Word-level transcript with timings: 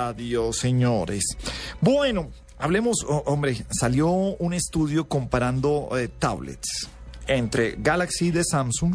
Adiós, 0.00 0.58
señores. 0.58 1.24
Bueno, 1.80 2.30
hablemos, 2.56 3.04
oh, 3.08 3.24
hombre, 3.26 3.66
salió 3.68 4.08
un 4.08 4.54
estudio 4.54 5.08
comparando 5.08 5.88
eh, 5.98 6.06
tablets 6.06 6.88
entre 7.26 7.74
Galaxy 7.76 8.30
de 8.30 8.44
Samsung 8.44 8.94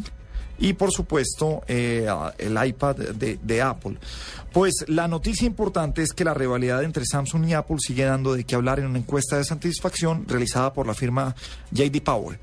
y 0.60 0.72
por 0.72 0.94
supuesto 0.94 1.62
eh, 1.68 2.08
el 2.38 2.58
iPad 2.66 2.96
de, 2.96 3.36
de, 3.36 3.62
Apple. 3.62 3.98
Pues 4.54 4.86
la 4.88 5.10
noticia 5.10 5.46
importante 5.46 6.04
es 6.04 6.14
que 6.14 6.24
la 6.24 6.34
rivalidad 6.34 6.82
entre 6.86 7.04
Samsung 7.04 7.50
y 7.50 7.54
Apple 7.54 7.80
sigue 7.80 8.06
dando 8.06 8.34
de 8.34 8.46
qué 8.46 8.56
hablar 8.56 8.80
en 8.80 8.86
una 8.86 9.00
encuesta 9.00 9.36
de 9.36 9.44
satisfacción 9.44 10.26
realizada 10.26 10.72
por 10.72 10.88
la 10.88 10.94
firma 10.94 11.36
JD 11.72 12.02
Power. 12.02 12.40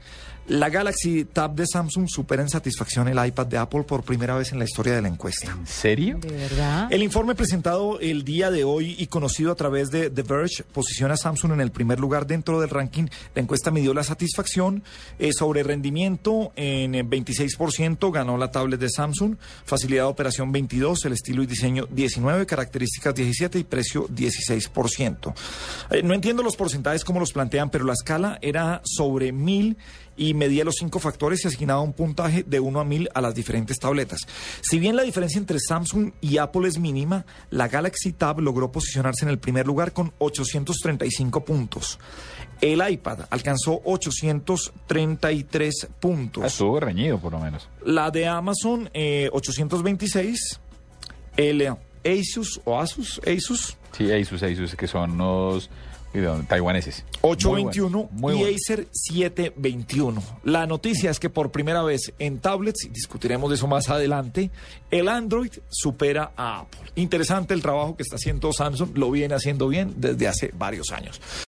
La 0.51 0.69
Galaxy 0.69 1.27
Tab 1.27 1.55
de 1.55 1.65
Samsung 1.65 2.09
supera 2.09 2.43
en 2.43 2.49
satisfacción 2.49 3.07
el 3.07 3.25
iPad 3.25 3.47
de 3.47 3.57
Apple 3.57 3.85
por 3.85 4.03
primera 4.03 4.35
vez 4.35 4.51
en 4.51 4.59
la 4.59 4.65
historia 4.65 4.97
de 4.97 5.01
la 5.01 5.07
encuesta. 5.07 5.53
¿En 5.53 5.65
serio? 5.65 6.19
¿De 6.21 6.29
verdad? 6.29 6.89
El 6.93 7.05
informe 7.05 7.37
presentado 7.37 8.01
el 8.01 8.25
día 8.25 8.51
de 8.51 8.65
hoy 8.65 8.97
y 8.99 9.07
conocido 9.07 9.53
a 9.53 9.55
través 9.55 9.93
de 9.93 10.11
The 10.11 10.23
Verge 10.23 10.65
posiciona 10.65 11.15
a 11.15 11.17
Samsung 11.17 11.53
en 11.53 11.61
el 11.61 11.71
primer 11.71 12.01
lugar 12.01 12.27
dentro 12.27 12.61
del 12.61 12.69
ranking. 12.69 13.05
La 13.37 13.43
encuesta 13.43 13.71
midió 13.71 13.95
la 13.95 14.03
satisfacción 14.03 14.83
eh, 15.21 15.33
sobre 15.33 15.63
rendimiento 15.63 16.51
en 16.57 16.95
26%, 16.95 18.11
ganó 18.11 18.37
la 18.37 18.51
tablet 18.51 18.81
de 18.81 18.91
Samsung, 18.91 19.37
facilidad 19.65 20.03
de 20.03 20.09
operación 20.09 20.51
22, 20.51 21.05
el 21.05 21.13
estilo 21.13 21.45
y 21.45 21.47
diseño 21.47 21.87
19, 21.89 22.45
características 22.47 23.15
17 23.15 23.57
y 23.57 23.63
precio 23.63 24.09
16%. 24.09 25.33
Eh, 25.93 26.03
no 26.03 26.13
entiendo 26.13 26.43
los 26.43 26.57
porcentajes 26.57 27.05
como 27.05 27.21
los 27.21 27.33
plantean, 27.33 27.71
pero 27.71 27.85
la 27.85 27.93
escala 27.93 28.41
era 28.43 28.81
sobre 28.85 29.31
1000 29.31 29.77
y 30.21 30.35
medía 30.41 30.65
los 30.65 30.77
cinco 30.79 30.99
factores 30.99 31.45
y 31.45 31.49
asignaba 31.49 31.83
un 31.83 31.93
puntaje 31.93 32.43
de 32.43 32.61
1 32.61 32.81
a 32.81 32.85
1000 32.85 33.11
a 33.13 33.21
las 33.21 33.35
diferentes 33.35 33.79
tabletas. 33.79 34.21
Si 34.63 34.79
bien 34.79 34.97
la 34.97 35.03
diferencia 35.03 35.39
entre 35.39 35.59
Samsung 35.61 36.13
y 36.23 36.39
Apple 36.39 36.67
es 36.67 36.79
mínima, 36.79 37.27
la 37.51 37.69
Galaxy 37.69 38.13
Tab 38.13 38.41
logró 38.41 38.73
posicionarse 38.73 39.27
en 39.27 39.29
el 39.29 39.39
primer 39.39 39.67
lugar 39.67 39.93
con 39.93 40.15
835 40.19 41.45
puntos. 41.45 41.99
El 42.63 42.81
iPad 42.91 43.27
alcanzó 43.29 43.83
833 43.85 45.89
puntos. 46.01 46.45
Estuvo 46.45 46.81
reñido, 46.81 47.19
por 47.19 47.33
lo 47.33 47.39
menos. 47.39 47.69
La 47.85 48.11
de 48.11 48.27
Amazon, 48.27 48.89
eh, 48.95 49.29
826. 49.33 50.59
El 51.37 51.77
Asus 52.03 52.63
o 52.65 52.81
Asus, 52.81 53.21
Asus. 53.27 53.77
Sí, 53.93 54.11
Asus, 54.11 54.43
Asus, 54.43 54.75
que 54.75 54.87
son 54.87 55.19
los 55.19 55.69
taiwaneses. 56.49 57.05
821 57.23 58.09
muy 58.13 58.35
bueno, 58.35 58.39
muy 58.39 58.51
y 58.51 58.55
Acer 58.55 58.89
721. 58.93 60.23
La 60.45 60.67
noticia 60.67 61.11
es 61.11 61.21
que 61.21 61.31
por 61.31 61.51
primera 61.51 61.83
vez 61.83 62.13
en 62.19 62.39
tablets, 62.39 62.85
y 62.85 62.89
discutiremos 62.89 63.51
de 63.51 63.57
eso 63.57 63.67
más 63.67 63.89
adelante, 63.91 64.51
el 64.91 65.09
Android 65.09 65.53
supera 65.69 66.33
a 66.37 66.61
Apple. 66.61 66.81
Interesante 66.97 67.55
el 67.55 67.63
trabajo 67.63 67.97
que 67.97 68.03
está 68.03 68.17
haciendo 68.17 68.53
Samsung, 68.53 68.97
lo 68.97 69.11
viene 69.11 69.35
haciendo 69.35 69.69
bien 69.69 69.95
desde 69.97 70.29
hace 70.29 70.51
varios 70.57 70.91
años. 70.91 71.21